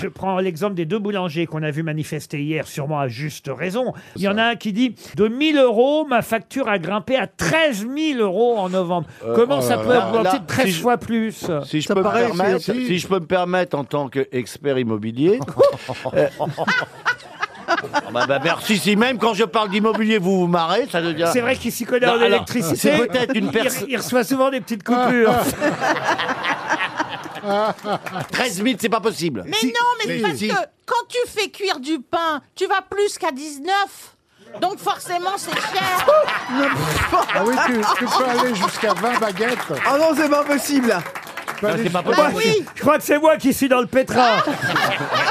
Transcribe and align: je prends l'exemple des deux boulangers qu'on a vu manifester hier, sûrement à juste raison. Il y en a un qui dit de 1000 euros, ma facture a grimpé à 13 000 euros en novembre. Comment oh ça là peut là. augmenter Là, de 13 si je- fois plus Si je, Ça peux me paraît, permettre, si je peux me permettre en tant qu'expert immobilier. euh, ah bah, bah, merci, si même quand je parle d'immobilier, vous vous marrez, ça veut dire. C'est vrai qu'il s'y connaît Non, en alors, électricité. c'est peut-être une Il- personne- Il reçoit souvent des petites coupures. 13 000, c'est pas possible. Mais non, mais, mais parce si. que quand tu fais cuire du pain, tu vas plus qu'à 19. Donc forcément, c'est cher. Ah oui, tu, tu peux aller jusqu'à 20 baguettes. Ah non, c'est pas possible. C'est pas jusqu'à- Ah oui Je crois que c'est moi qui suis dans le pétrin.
je 0.00 0.08
prends 0.08 0.38
l'exemple 0.38 0.74
des 0.74 0.84
deux 0.86 0.98
boulangers 0.98 1.46
qu'on 1.46 1.62
a 1.62 1.70
vu 1.70 1.82
manifester 1.82 2.42
hier, 2.42 2.66
sûrement 2.66 2.98
à 3.00 3.08
juste 3.08 3.50
raison. 3.54 3.92
Il 4.16 4.22
y 4.22 4.28
en 4.28 4.38
a 4.38 4.42
un 4.44 4.56
qui 4.56 4.72
dit 4.72 4.94
de 5.16 5.28
1000 5.28 5.56
euros, 5.58 6.04
ma 6.06 6.22
facture 6.22 6.68
a 6.68 6.78
grimpé 6.78 7.16
à 7.16 7.26
13 7.26 7.86
000 7.94 8.20
euros 8.20 8.56
en 8.58 8.68
novembre. 8.68 9.06
Comment 9.34 9.58
oh 9.58 9.62
ça 9.62 9.76
là 9.76 9.82
peut 9.82 9.92
là. 9.92 10.08
augmenter 10.08 10.24
Là, 10.32 10.38
de 10.38 10.46
13 10.46 10.66
si 10.66 10.72
je- 10.72 10.80
fois 10.80 10.96
plus 10.98 11.46
Si 11.64 11.80
je, 11.80 11.86
Ça 11.86 11.94
peux 11.94 12.00
me 12.00 12.04
paraît, 12.04 12.26
permettre, 12.26 12.60
si 12.60 12.98
je 12.98 13.06
peux 13.06 13.20
me 13.20 13.26
permettre 13.26 13.76
en 13.76 13.84
tant 13.84 14.08
qu'expert 14.08 14.78
immobilier. 14.78 15.38
euh, 16.14 16.28
ah 17.68 17.76
bah, 18.12 18.24
bah, 18.26 18.40
merci, 18.42 18.78
si 18.78 18.96
même 18.96 19.18
quand 19.18 19.34
je 19.34 19.44
parle 19.44 19.70
d'immobilier, 19.70 20.18
vous 20.18 20.40
vous 20.40 20.46
marrez, 20.46 20.86
ça 20.90 21.00
veut 21.00 21.14
dire. 21.14 21.28
C'est 21.28 21.40
vrai 21.40 21.56
qu'il 21.56 21.70
s'y 21.72 21.84
connaît 21.84 22.06
Non, 22.06 22.12
en 22.12 22.16
alors, 22.16 22.26
électricité. 22.28 22.76
c'est 22.76 23.06
peut-être 23.06 23.34
une 23.36 23.46
Il- 23.46 23.50
personne- 23.52 23.86
Il 23.88 23.96
reçoit 23.96 24.24
souvent 24.24 24.50
des 24.50 24.60
petites 24.60 24.82
coupures. 24.82 25.32
13 28.32 28.62
000, 28.62 28.76
c'est 28.80 28.88
pas 28.88 29.00
possible. 29.00 29.42
Mais 29.46 29.56
non, 29.64 29.70
mais, 29.98 30.14
mais 30.16 30.20
parce 30.22 30.36
si. 30.36 30.48
que 30.48 30.54
quand 30.86 31.06
tu 31.08 31.18
fais 31.28 31.48
cuire 31.50 31.80
du 31.80 32.00
pain, 32.00 32.40
tu 32.54 32.66
vas 32.66 32.82
plus 32.82 33.16
qu'à 33.18 33.30
19. 33.30 33.74
Donc 34.60 34.78
forcément, 34.78 35.36
c'est 35.36 35.52
cher. 35.52 36.06
Ah 37.34 37.42
oui, 37.44 37.54
tu, 37.66 37.80
tu 37.98 38.04
peux 38.04 38.24
aller 38.24 38.54
jusqu'à 38.54 38.94
20 38.94 39.18
baguettes. 39.20 39.58
Ah 39.86 39.96
non, 39.98 40.12
c'est 40.16 40.28
pas 40.28 40.42
possible. 40.44 40.96
C'est 41.46 41.60
pas 41.60 41.76
jusqu'à- 41.76 42.02
Ah 42.16 42.30
oui 42.34 42.64
Je 42.74 42.80
crois 42.80 42.98
que 42.98 43.04
c'est 43.04 43.18
moi 43.18 43.36
qui 43.36 43.52
suis 43.54 43.68
dans 43.68 43.80
le 43.80 43.86
pétrin. 43.86 44.38